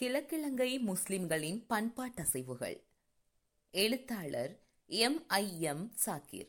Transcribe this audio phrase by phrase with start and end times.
[0.00, 2.82] கிழக்கிழங்கை முஸ்லிம்களின் பண்பாட்டசைவுகள்.
[3.70, 5.24] எழுத்தாளர் எம்.
[5.28, 5.60] ஐ.
[5.60, 5.92] எம்.
[6.06, 6.48] சாக்கிர்.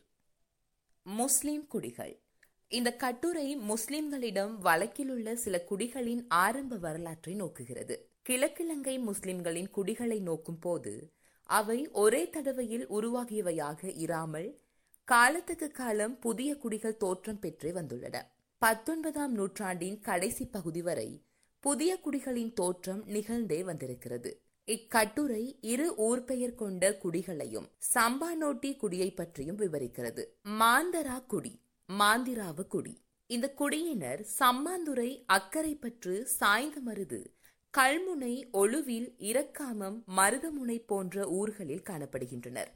[1.04, 2.20] முஸ்லிம் குடிகள்.
[2.68, 7.96] இந்த கட்டுரை முஸ்லிம்களிடம் வழக்கிலுள்ள சில குடிகளின் ஆரம்ப வரலாற்றை நோக்குகிறது.
[8.22, 11.14] கிழக்கிழங்கை முஸ்லிம்களின் குடிகளை நோக்கும் போது
[11.44, 14.60] அவை ஒரே தடவையில் உருவாகியவையாக இராமல்
[15.04, 18.22] காலத்துக்கு காலம் புதிய குடிகள் தோற்றம் பெற்றே வந்துள்ளன.
[18.58, 21.26] பத்தொன்பதாம் நூற்றாண்டின் கடைசி பகுதி வரை
[21.64, 24.42] புதிய குடிகளின் தோற்றம் நிகழ்ந்தே வந்திருக்கிறது.
[24.68, 30.24] இக்கட்டுரை இரு ஊர்பெயர் கொண்ட குடிகளையும் சம்பானோட்டி குடியை பற்றியும் விவரிக்கிறது.
[30.60, 33.02] மாந்தரா குடி மாந்திராவு குடி.
[33.26, 37.26] இந்த குடியினர் சம்மாந்துறை அக்கரைப்பற்று சாய்ந்தமருது
[37.78, 42.72] கல்முனை ஒழுவில் இரக்காமம் மருதமுனை போன்ற ஊர்களில் காணப்படுகின்றனர்.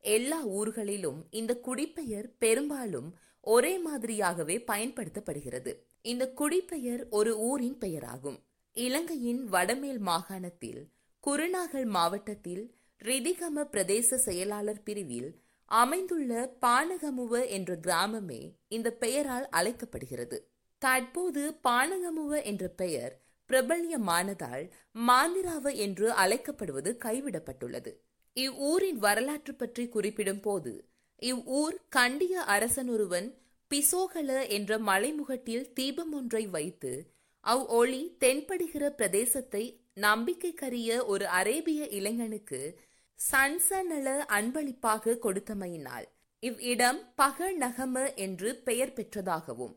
[0.00, 5.74] எல்லா ஊர்களிலும் இந்த குடிப்பெயர் பெரும்பாலும் ஒரே மாதிரியாகவே பயன்படுத்தப்படுகிறது.
[6.04, 8.38] இந்த குடிப்பெயர் ஒரு ஊரின் பெயராகும்.
[8.76, 10.82] இலங்கையின் வடமேல் மாகாணத்தில்
[11.24, 15.30] குருநாகல் மாவட்டத்தில் ரிதிகம பிரதேச செயலாளர் பிரிவில்
[15.64, 20.38] அமைந்துள்ள பானகமுவ என்ற கிராமமே இந்த பெயரால் அழைக்கப்படுகிறது.
[20.78, 23.14] தற்போது பானகமுவ என்ற பெயர்
[23.50, 24.64] பிரபல்யமானதால்
[25.08, 27.92] மாந்திராவ என்று அழைக்கப்படுவது கைவிடப்பட்டுள்ளது.
[28.36, 30.72] இவ்வூரின் வரலாற்று பற்றி குறிப்பிடும் போது
[31.22, 33.28] இவ்வூர் கண்டிய அரசனொருவன்
[33.70, 36.92] பிசோகல என்ற மலைமுகட்டில் தீபம் ஒன்றை வைத்து
[37.40, 39.62] அவ் ஒளி தென்படுகிற பிரதேசத்தை
[40.00, 42.60] நம்பிக்கைக்கரிய ஒரு அரேபிய இளைஞனுக்கு
[43.18, 46.06] சன்சனல அன்பளிப்பாக கொடுத்தமையினால்
[46.40, 49.74] இவ்விடம் பகல் நகம என்று பெயர் பெற்றதாகவும்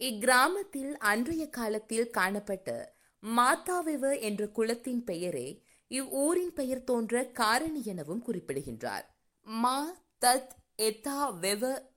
[0.00, 5.48] இக்கிராமத்தில் அன்றைய காலத்தில் காணப்பட்ட மாத்தாவிவ என்ற குலத்தின் பெயரே
[5.90, 9.06] இவ்வூரின் பெயர் தோன்ற காரணி எனவும் குறிப்பிடுகின்றார்.
[9.46, 9.78] மா
[10.20, 11.92] தத் எதா வெவ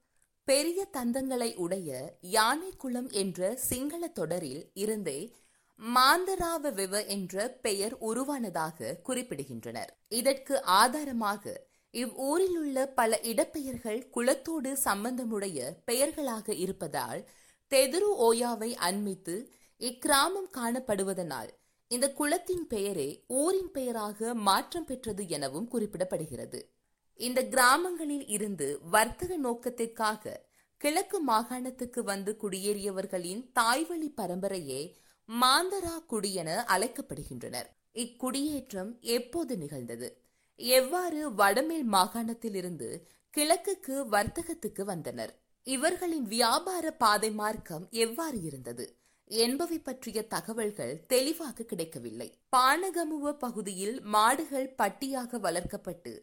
[0.47, 5.35] பெரிய தந்தங்களை உடைய யானை குளம் என்ற சிங்கள தொடரில் இருந்தே
[5.79, 6.71] மாந்தராவ
[7.05, 9.91] என்ற பெயர் உருவானதாக குறிப்பிடுகின்றனர்.
[10.09, 17.29] இதற்கு ஆதாரமாக இவ்வூரில் உள்ள பல இடப்பெயர்கள் குளத்தோடு சம்பந்தமுடைய பெயர்களாக இருப்பதால்
[17.71, 19.35] தெதுரு ஓயாவை அண்மித்து
[19.81, 21.49] இக்கிராமம் காணப்படுவதனால்
[21.87, 26.76] இந்த குளத்தின் பெயரே ஊரின் பெயராக மாற்றம் பெற்றது எனவும் குறிப்பிடப்படுகிறது.
[27.19, 30.45] இந்த கிராமங்களில் இருந்து வர்த்தக நோக்கத்திற்காக
[30.77, 34.95] கிழக்கு மாகாணத்துக்கு வந்து குடியேறியவர்களின் தாய்வழி பரம்பரையே
[35.29, 37.65] மாந்தரா குடி என அழைக்கப்படுகின்றனர்.
[37.93, 40.23] இக்குடியேற்றம் எப்போது நிகழ்ந்தது?
[40.55, 42.89] எவ்வாறு வடமேல் மாகாணத்திலிருந்து
[43.33, 45.33] கிழக்குக்கு வர்த்தகத்துக்கு வந்தனர்?
[45.63, 48.97] இவர்களின் வியாபார பாதை மார்க்கம் எவ்வாறு இருந்தது?
[49.25, 52.39] என்பவை பற்றிய தகவல்கள் தெளிவாக கிடைக்கவில்லை.
[52.57, 56.13] பானகமுவ பகுதியில் மாடுகள் பட்டியாக வளர்க்கப்பட்டு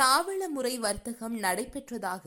[0.00, 2.24] தாவள முறை வர்த்தகம் நடைபெற்றதாக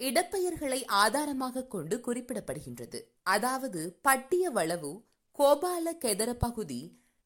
[0.00, 2.98] இடப்பெயர்களை ஆதாரமாக கொண்டு குறிப்பிடப்படுகின்றது.
[3.22, 4.92] அதாவது பட்டிய வளவு
[5.38, 6.80] கோபால கெதர பகுதி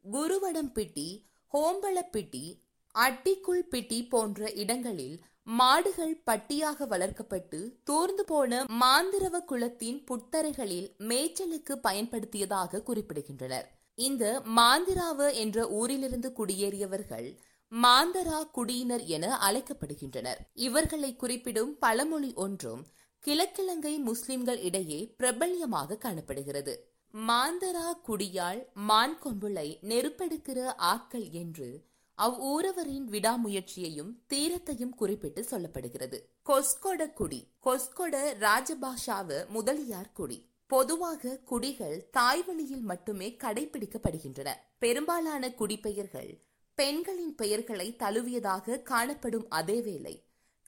[0.05, 1.09] குருவடம்பிட்டி
[1.53, 2.45] ஹோம்பளப்பிட்டி
[2.95, 13.69] அட்டிக்குள் பிட்டி போன்ற இடங்களில் மாடுகள் பட்டியாக வளர்க்கப்பட்டு தூர்ந்து போன மாந்திரவ குலத்தின் புத்தரைகளில் மேய்ச்சலுக்கு பயன்படுத்தியதாக குறிப்பிடுகின்றனர்.
[13.99, 14.25] இந்த
[14.57, 17.29] மாந்திராவ என்ற ஊரிலிருந்து குடியேறியவர்கள்
[17.73, 20.39] மாந்தரா குடியினர் என அழைக்கப்படுகின்றனர்.
[20.55, 22.87] இவர்களை குறிப்பிடும் பழமொழி ஒன்றும்
[23.23, 26.97] கிழக்கிழங்கை முஸ்லிம்கள் இடையே பிரபல்யமாக காணப்படுகிறது.
[27.15, 31.87] மாந்தரா குடியால் மான் கொம்புளை நெருப்பெடுக்கிற ஆக்கள் என்று
[32.19, 36.19] அவ்வூரவரின் விடாமுயற்சியையும் தீரத்தையும் குறிப்பிட்டு சொல்லப்படுகிறது.
[36.47, 40.51] கொஸ்கொட குடி கொஸ்கொட ராஜபாஷாவு முதலியார் குடி.
[40.67, 44.49] பொதுவாக குடிகள் தாய்வழியில் மட்டுமே கடைபிடிக்கப்படுகின்றன.
[44.79, 46.47] பெரும்பாலான குடிபெயர்கள்
[46.79, 50.13] பெண்களின் பெயர்களை தழுவியதாக காணப்படும் அதேவேளை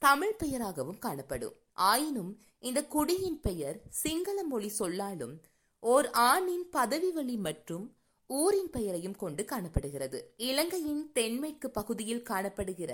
[0.03, 1.57] தமிழ் பெயராகவும் காணப்படும்.
[1.73, 5.35] ஆயினும் இந்த குடியின் பெயர் சிங்கள மொழி சொல்லாலும்
[5.83, 7.85] ஓர் ஆணின் பதவி வழி மற்றும்
[8.31, 10.19] ஊரின் பெயரையும் கொண்டு காணப்படுகிறது.
[10.49, 12.93] இலங்கையின் தென்மேற்கு பகுதியில் காணப்படுகிற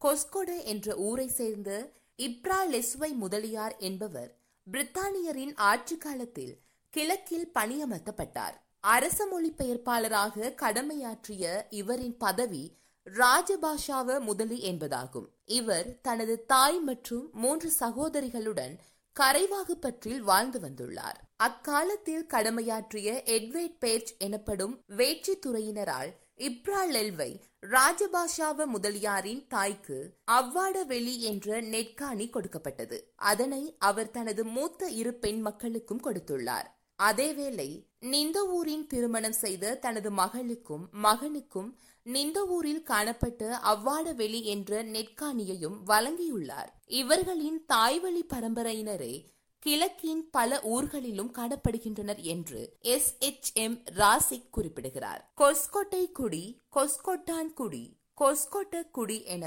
[0.00, 1.70] கொஸ்கொட என்ற ஊரை சேர்ந்த
[2.18, 4.30] இப்ரா லெஸ்வை முதலியார் என்பவர்
[4.66, 6.54] பிரித்தானியரின் ஆட்சி காலத்தில்
[6.94, 8.56] கிழக்கில் பணியமர்த்தப்பட்டார்.
[8.92, 12.64] அரச மொழிபெயர்ப்பாளராக கடமையாற்றிய இவரின் பதவி
[13.06, 15.28] ராஜபாஷாவ முதலி என்பதாகும்.
[15.44, 18.74] இவர் தனது தாய் மற்றும் மூன்று சகோதரிகளுடன்
[19.20, 21.18] கரைவாகுப்பற்றில் வாழ்ந்து வந்துள்ளார்.
[21.36, 27.30] அக்காலத்தில் கடமையாற்றிய எட்வேட் பேர்ச் எனப்படும் வேட்சி துறையினரால் இப்ரா லெல்வை
[27.66, 29.98] ராஜபாஷாவ முதலியாரின் தாய்க்கு
[30.30, 33.12] அவ்வாட வெளி என்ற நெற்காணி கொடுக்கப்பட்டது.
[33.16, 36.70] அதனை அவர் தனது மூத்த இரு பெண் மக்களுக்கும் கொடுத்துள்ளார்.
[37.02, 41.70] அதேவேளை நிந்த ஊரின் திருமணம் செய்த தனது மகளுக்கும் மகனுக்கும்
[42.02, 46.70] நிந்த ஊரில் காணப்பட்ட அவ்வாட வெளி என்ற நெற்காணியையும் வழங்கியுள்ளார்.
[46.86, 49.14] இவர்களின் தாய்வழி பரம்பரையினரே
[49.58, 55.32] கிழக்கின் பல ஊர்களிலும் காணப்படுகின்றனர் என்று எஸ் எச் எம் ராசிக் குறிப்பிடுகிறார்.
[55.36, 59.44] கொஸ்கோட்டை குடி கொஸ்கொட்டான் குடி கொஸ்கொட்ட குடி என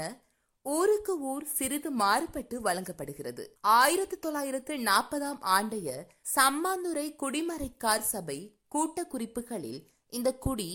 [0.76, 3.44] ஊருக்கு ஊர் சிறிது மாறுபட்டு வழங்கப்படுகிறது.
[3.60, 5.88] ஆயிரத்தி தொள்ளாயிரத்து நாற்பதாம் ஆண்டைய
[6.34, 8.38] சம்மாந்துறை குடிமறைக்கார் சபை
[8.68, 10.70] கூட்ட குறிப்புகளில் இந்த குடி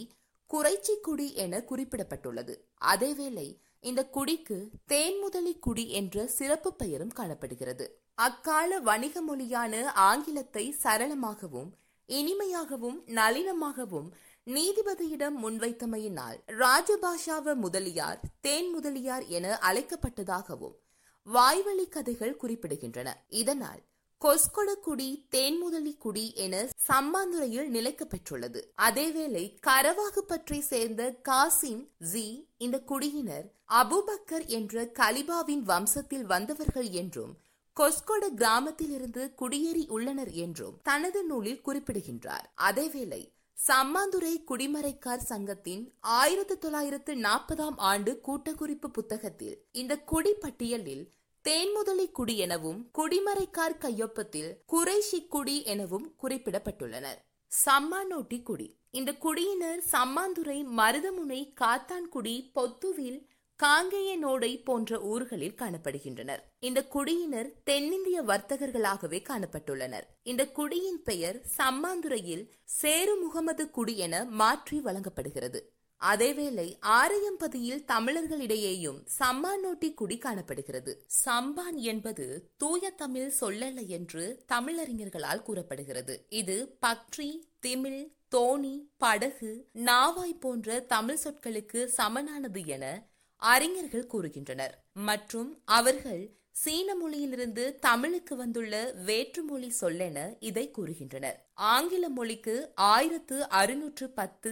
[0.49, 2.55] குறைச்சி குடி என குறிப்பிடப்பட்டுள்ளது.
[2.85, 3.47] அதேவேளை
[3.79, 4.57] இந்த குடிக்கு
[4.87, 7.87] தேன்முதலி குடி என்ற சிறப்பு பெயரும் காணப்படுகிறது.
[8.15, 11.71] அக்கால வணிக மொழியான ஆங்கிலத்தை சரளமாகவும்
[12.09, 14.09] இனிமையாகவும் நளினமாகவும்
[14.47, 20.75] நீதிபதியிடம் முன்வைத்தமையினால் ராஜபாஷாவ முதலியார் தேன் முதலியார் என அழைக்கப்பட்டதாகவும்
[21.23, 23.09] வாய்வழி கதைகள் குறிப்பிடுகின்றன.
[23.27, 23.81] இதனால்
[24.21, 33.47] கொஸ்கொடக்குடி தேன்முதலி குடி என சம்மாந்துறையில் நிலைக்க பெற்றுள்ளது அதேவேளை கரவாகு பற்றி சேர்ந்த காசிம் ஜி இந்த குடியினர்
[33.67, 37.33] அபுபக்கர் என்ற கலிபாவின் வம்சத்தில் வந்தவர்கள் என்றும்
[37.77, 42.53] கொஸ்கொட கிராமத்திலிருந்து குடியேறி உள்ளனர் என்றும் தனது நூலில் குறிப்பிடுகின்றார்.
[42.61, 51.03] அதேவேளை சம்மாந்துறை குடிமறைக்கார் சங்கத்தின் ஆயிரத்தி தொள்ளாயிரத்து நாற்பதாம் ஆண்டு கூட்டக்குறிப்பு புத்தகத்தில் இந்த குடி பட்டியலில்
[51.45, 57.19] தேன்முதலி குடி எனவும் குடிமறைக்கார் கையொப்பத்தில் குறைஷி குடி எனவும் குறிப்பிடப்பட்டுள்ளனர்.
[57.51, 58.67] சம்மானோட்டி குடி.
[58.91, 63.19] இந்த குடியினர் சம்மாந்துறை மருதமுனை காத்தான்குடி பொத்துவில்
[63.59, 66.41] காங்கேயனோடை போன்ற ஊர்களில் காணப்படுகின்றனர்.
[66.59, 70.03] இந்த குடியினர் தென்னிந்திய வர்த்தகர்களாகவே காணப்பட்டுள்ளனர்.
[70.23, 75.61] இந்த குடியின் பெயர் சம்மாந்துறையில் சேரு முகமது குடி என மாற்றி வழங்கப்படுகிறது.
[76.01, 81.05] அதேவேளை ஆரையம்பதியில் தமிழர்களிடையேயும் சம்மானோட்டி குடி காணப்படுகிறது.
[81.25, 86.25] சம்பான் என்பது தூய தமிழ் சொல்லல்ல என்று தமிழறிஞர்களால் கூறப்படுகிறது.
[86.29, 87.31] இது பக்ரி
[87.65, 88.03] திமிழ்
[88.35, 93.11] தோணி படகு நாவாய் போன்ற தமிழ் சொற்களுக்கு சமனானது என
[93.51, 94.73] அறிஞர்கள் கூறுகின்றனர்.
[94.93, 98.75] மற்றும் அவர்கள் சீன மொழியிலிருந்து தமிழுக்கு வந்துள்ள
[99.05, 101.37] வேற்றுமொழி சொல்லென இதை கூறுகின்றனர்.
[101.53, 104.51] ஆங்கில மொழிக்கு ஆயிரத்து அறுநூற்று பத்து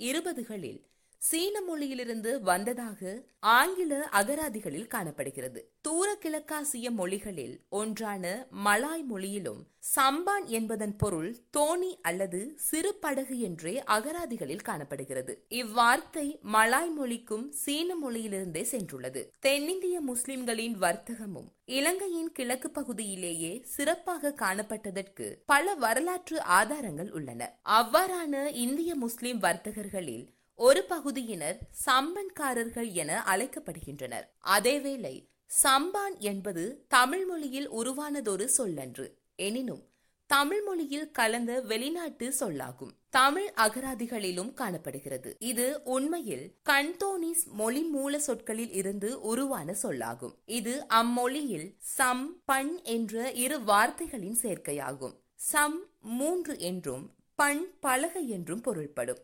[0.00, 0.80] இருபதுகளில்
[1.22, 3.00] சீன மொழியிலிருந்து வந்ததாக
[3.40, 5.60] ஆங்கில அகராதிகளில் காணப்படுகிறது.
[5.80, 9.60] தூர கிழக்காசிய மொழிகளில் ஒன்றான மலாய் மொழியிலும்
[9.96, 15.46] சம்பான் என்பதன் பொருள் தோணி அல்லது சிறு படகு என்றே அகராதிகளில் காணப்படுகிறது.
[15.50, 19.22] இவ்வார்த்தை மலாய் மொழிக்கும் சீன மொழியிலிருந்தே சென்றுள்ளது.
[19.40, 27.58] தென்னிந்திய முஸ்லிம்களின் வர்த்தகமும் இலங்கையின் கிழக்கு பகுதியிலேயே சிறப்பாக காணப்பட்டதற்கு பல வரலாற்று ஆதாரங்கள் உள்ளன.
[27.70, 30.24] அவ்வாறான இந்திய முஸ்லிம் வர்த்தகர்களில்
[30.64, 34.26] ஒரு பகுதியினர் சம்பன்காரர்கள் என அழைக்கப்படுகின்றனர்.
[34.44, 35.26] அதேவேளை
[35.62, 39.06] சம்பான் என்பது தமிழ் மொழியில் உருவானதொரு சொல்லன்று.
[39.36, 39.88] எனினும்
[40.26, 42.92] தமிழ் மொழியில் கலந்த வெளிநாட்டு சொல்லாகும்.
[43.10, 45.36] தமிழ் அகராதிகளிலும் காணப்படுகிறது.
[45.38, 50.34] இது உண்மையில் கண்டோனிஸ் மொழி மூல சொற்களில் இருந்து உருவான சொல்லாகும்.
[50.44, 55.18] இது அம்மொழியில் சம் பண் என்ற இரு வார்த்தைகளின் சேர்க்கையாகும்.
[55.34, 59.18] சம் மூன்று என்றும் பண் பலகை என்றும் பொருள்படும்.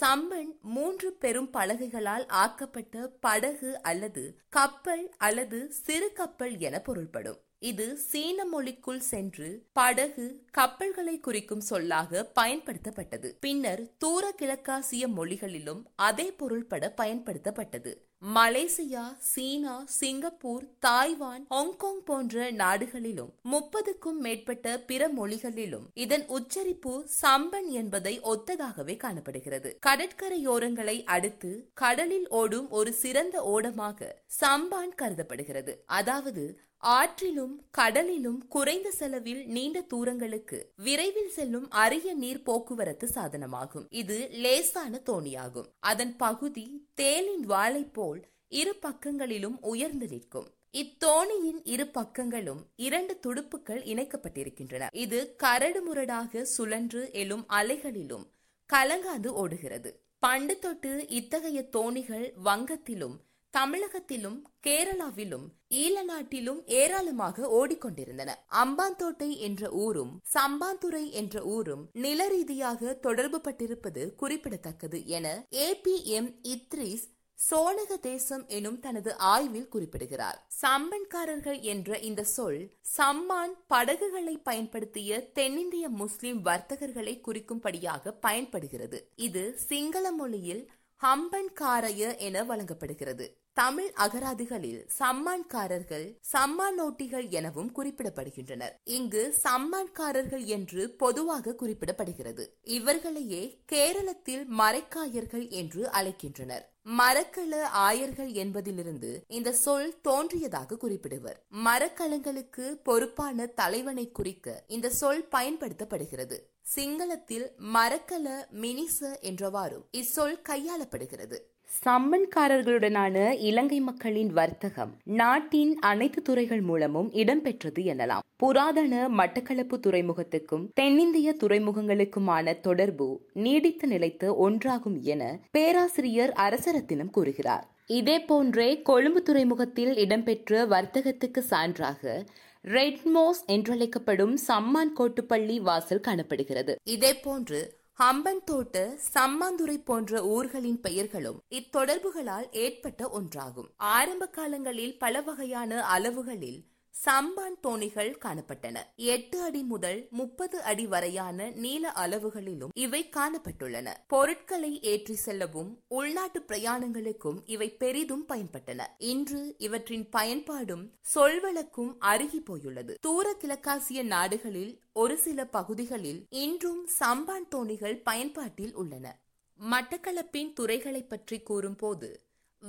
[0.00, 7.40] சம்பன் மூன்று பெரும் பலகைகளால் ஆக்கப்பட்ட படகு அல்லது கப்பல் அல்லது சிறு கப்பல் என பொருள்படும்.
[7.58, 13.36] இது சீன மொழிக்குள் சென்று படகு கப்பல்களை குறிக்கும் சொல்லாக பயன்படுத்தப்பட்டது.
[13.40, 18.11] பின்னர் தூர கிழக்காசிய மொழிகளிலும் அதே பொருள்பட பயன்படுத்தப்பட்டது.
[18.22, 28.20] Malaysia China Singapore Taiwan Hong Kong போன்ற நாடுகளிலும் முப்பதுக்கும் மேற்பட்ட பிற மொழிகளிலும் இதன் உச்சரிப்பு சம்பன் என்பதை
[28.20, 29.78] ஒத்ததாகவே காணப்படுகிறது.
[29.86, 35.82] கடற்கரையோரங்களை அடுத்து கடலில் ஓடும் ஒரு சிறந்த ஓடமாக சம்பான் கருதப்படுகிறது.
[35.86, 43.86] அதாவது ஆற்றிலும் கடலிலும் குறைந்த செலவில் நீண்ட தூரங்களுக்கு விரைவில் செல்லும் அரிய நீர் போக்குவரத்து சாதனமாகும்.
[43.90, 45.66] இது லேசான தோணியாகும்.
[45.80, 50.48] அதன் பகுதி தேலின் வாளை போல் இரு பக்கங்களிலும் உயர்ந்து நிற்கும்.
[50.72, 54.86] இத்தோணியின் இரு பக்கங்களும் இரண்டு துடுப்புகள் இணைக்கப்பட்டிருக்கின்றன.
[54.92, 58.26] இது கரடுமுரடாக சுழன்று எழும் அலைகளிலும்
[58.72, 60.04] கலங்காது ஓடுகிறது.
[60.18, 63.16] பண்டு தொட்டு இத்தகைய தோணிகள் வங்கத்திலும்
[63.54, 68.30] தமிழகத்திலும் கேரளாவிலும் ஈழ நாட்டிலும் ஏராளமாக ஓடிக்கொண்டிருந்தன.
[68.50, 76.30] அம்பாந்தோட்டை என்ற ஊரும் சம்பாந்துறை என்ற ஊரும் நில ரீதியாக தொடர்பு பட்டிருப்பது குறிப்பிடத்தக்கது என ஏ பி எம்
[76.42, 77.04] இத்ரிஸ்
[77.38, 80.46] சோழக தேசம் எனும் தனது ஆய்வில் குறிப்பிடுகிறார்.
[80.62, 82.60] சம்பன்காரர்கள் என்ற இந்த சொல்
[82.98, 89.10] சம்மான் படகுகளை பயன்படுத்திய தென்னிந்திய முஸ்லிம் வர்த்தகர்களை குறிக்கும்படியாக பயன்படுகிறது.
[89.16, 93.24] இது சிங்கள மொழியில் ஹம்பன்காரய என வழங்கப்படுகிறது.
[93.54, 98.72] தமிழ் அகராதிகளில் சம்மான்காரர்கள் சம்மானோட்டிகள் எனவும் குறிப்பிடப்படுகின்றனர்.
[98.84, 102.46] இங்கு சம்மான்காரர்கள் என்று பொதுவாக குறிப்பிடப்படுகிறது.
[102.62, 106.70] இவர்களையே கேரளத்தில் மரைக்காயர்கள் என்று அழைக்கின்றனர்.
[106.98, 111.38] மரக்கள ஆயர்கள் என்பதிலிருந்து இந்த சொல் தோன்றியதாக குறிப்பிடுவர்.
[111.64, 116.38] மரக்கலங்களுக்கு பொறுப்பான தலைவனை குறிக்க இந்த சொல் பயன்படுத்தப்படுகிறது.
[116.64, 118.26] சிங்களத்தில் மரக்கல
[118.60, 121.38] மினிச என்றவாறும் இச்சொல் கையாளப்படுகிறது.
[121.84, 128.24] சம்மன்காரர்களுடனான இலங்கை மக்களின் வர்த்தகம் நாட்டின் அனைத்து துறைகள் மூலமும் இடம்பெற்றது எனலாம்.
[128.36, 137.66] புராதன மட்டக்களப்பு துறைமுகத்துக்கும் தென்னிந்திய துறைமுகங்களுக்குமான தொடர்பு நீடித்து நிலைத்து ஒன்றாகும் என பேராசிரியர் அரசரத்தினம் கூறுகிறார்.
[137.86, 142.24] இதே போன்றே கொழும்பு துறைமுகத்தில் இடம்பெற்ற வர்த்தகத்துக்கு சான்றாக
[142.64, 146.76] ரெட்மோஸ் என்றழைக்கப்படும் சம்மான் கோட்டுப்பள்ளி வாசல் காணப்படுகிறது.
[146.84, 153.68] இதே போன்று ஹம்பன்தோட்டு சம்மாந்துறை போன்ற ஊர்களின் பெயர்களும் இத்தொடர்புகளால் ஏற்பட்ட ஒன்றாகும்.
[153.76, 158.78] ஆரம்ப காலங்களில் பல வகையான அளவுகளில் சம்பான் தோணிகள் காணப்பட்டன.
[158.96, 163.94] எட்டு அடி முதல் முப்பது அடி வரையான நீள அளவுகளிலும் இவை காணப்பட்டுள்ளன.
[164.06, 168.86] பொருட்களை ஏற்றி செல்லவும் உள்நாட்டு பிரயாணங்களுக்கும் இவை பெரிதும் பயன்பட்டன.
[168.98, 172.94] இன்று இவற்றின் பயன்பாடும் சொல்வழக்கும் அருகி போயுள்ளது.
[173.00, 179.18] தூர கிழக்காசிய நாடுகளில் ஒரு சில பகுதிகளில் இன்றும் சம்பான் தோணிகள் பயன்பாட்டில் உள்ளன.
[179.60, 182.20] மட்டக்களப்பின் துறைகளை பற்றி கூறும்போது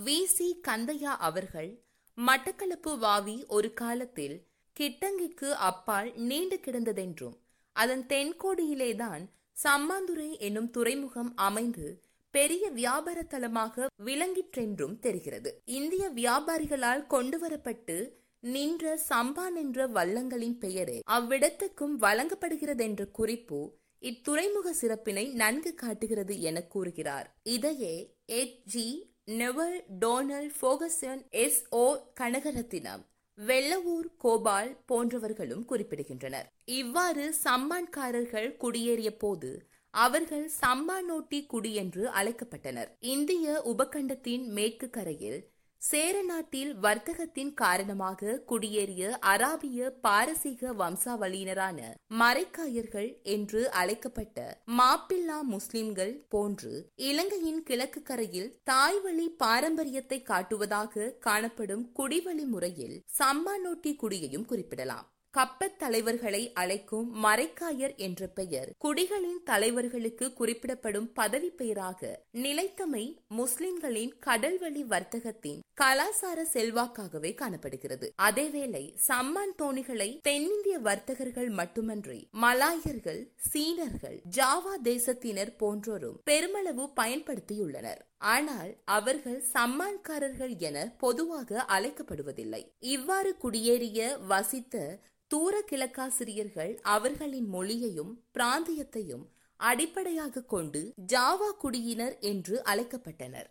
[0.05, 0.23] வி.
[0.23, 0.61] சி.
[0.67, 1.83] கந்தையா அவர்கள்
[2.17, 4.47] மட்டக்களப்பு வாவி ஒரு காலத்தில்
[4.79, 7.37] கிட்டங்கிக்கு அப்பால் நீண்டு கிடந்ததென்றும்
[7.73, 9.23] அதன் தென்கோடியிலேதான்
[9.63, 12.01] சம்மாந்துறை என்னும் துறைமுகம் அமைந்து
[12.31, 15.61] பெரிய வியாபார தலமாக விளங்கிற்றென்றும் தெரிகிறது.
[15.65, 17.97] இந்திய வியாபாரிகளால் கொண்டுவரப்பட்டு
[18.39, 23.59] நின்ற சம்பான் என்ற வல்லங்களின் பெயரே அவ்விடத்துக்கும் வழங்கப்படுகிறதென்ற குறிப்பு
[24.01, 27.35] இத்துறைமுக சிறப்பினை நன்கு காட்டுகிறது என கூறுகிறார்.
[27.43, 28.65] இதையே H.
[28.65, 29.12] G.
[29.25, 33.03] Nevill Donald Ferguson S O Kanagaratnam
[33.37, 36.43] Vellavur Gopal போன்றவர்களும் குறிப்பிடுகின்றனர்.
[36.65, 42.87] இவ்வாறு சம்மான்காரர்கள் குடியேறிய போது அவர்கள் சம்மானோட்டி குடி என்று அழைக்கப்பட்டனர்.
[42.99, 45.52] இந்திய உபகண்டத்தின் மேற்கு கரையில்
[45.83, 51.79] சேர நாட்டில் வர்த்தகத்தின் காரணமாக குடியேறிய அராபிய பாரசீக வம்சாவளியினரான
[52.11, 54.37] மரைக்காயர்கள் என்று அழைக்கப்பட்ட
[54.77, 65.07] மாப்பில்லா முஸ்லிம்கள் போன்று இலங்கையின் கிழக்கு கரையில் தாய்வழி பாரம்பரியத்தை காட்டுவதாக காணப்படும் குடிவழி முறையில் சம்மானோட்டி குடியையும் குறிப்பிடலாம்.
[65.37, 68.71] கப்பத் தலைவர்களை அழைக்கும் மரைக்காயர் என்ற பெயர்.
[68.83, 78.13] குடிகளின் தலைவர்களுக்கு குறிப்பிடப்படும் பதவி பெயராக நிலைத்தமை முஸ்லிம்களின் கடல்வழி வர்த்தகத்தின் கலாசார செல்வாக்காகவே காணப்படுகிறது.
[78.21, 88.01] அதேவேளை சம்மான் தோணிகளை தென்னிந்திய வர்த்தகர்கள் மட்டுமன்றி மலாயர்கள் சீனர்கள் ஜாவா தேசத்தினர் போன்றோரும் பெருமளவு பயன்படுத்தியுள்ளனர்.
[88.23, 92.61] ஆனால் அவர்கள் சம்மான்காரர்கள் என பொதுவாக அழைக்கப்படுவதில்லை.
[92.79, 99.25] இவ்வாறு குடியேறிய வசித்த தூர கிழக்காசிரியர்கள் அவர்களின் மொழியையும் பிராந்தியத்தையும்
[99.57, 103.41] அடிப்படையாக கொண்டு ஜாவா குடியினர் என்று அழைக்கப்பட்டனர்.